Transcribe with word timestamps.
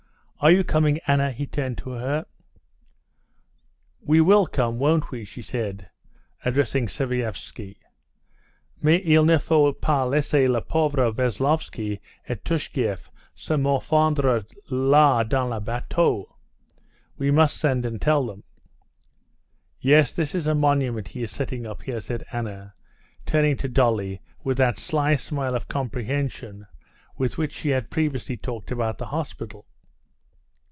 "Are 0.43 0.49
you 0.49 0.63
coming, 0.63 0.99
Anna?" 1.05 1.29
he 1.29 1.45
turned 1.45 1.77
to 1.77 1.91
her. 1.91 2.25
"We 4.03 4.21
will 4.21 4.47
come, 4.47 4.79
won't 4.79 5.11
we?" 5.11 5.23
she 5.23 5.43
said, 5.43 5.91
addressing 6.43 6.87
Sviazhsky. 6.87 7.77
"Mais 8.81 9.03
il 9.05 9.23
ne 9.25 9.37
faut 9.37 9.79
pas 9.79 10.09
laisser 10.09 10.47
le 10.47 10.59
pauvre 10.61 11.11
Veslovsky 11.11 11.99
et 12.27 12.43
Tushkevitch 12.43 13.09
se 13.35 13.53
morfondre 13.55 14.43
là 14.71 15.23
dans 15.29 15.47
le 15.47 15.59
bateau. 15.61 16.35
We 17.19 17.29
must 17.29 17.55
send 17.57 17.85
and 17.85 18.01
tell 18.01 18.25
them." 18.25 18.43
"Yes, 19.79 20.11
this 20.11 20.33
is 20.33 20.47
a 20.47 20.55
monument 20.55 21.09
he 21.09 21.21
is 21.21 21.29
setting 21.29 21.67
up 21.67 21.83
here," 21.83 21.99
said 21.99 22.25
Anna, 22.31 22.73
turning 23.27 23.57
to 23.57 23.67
Dolly 23.69 24.21
with 24.43 24.57
that 24.57 24.79
sly 24.79 25.13
smile 25.13 25.53
of 25.53 25.67
comprehension 25.67 26.65
with 27.15 27.37
which 27.37 27.51
she 27.51 27.69
had 27.69 27.91
previously 27.91 28.37
talked 28.37 28.71
about 28.71 28.97
the 28.97 29.05
hospital. 29.13 29.67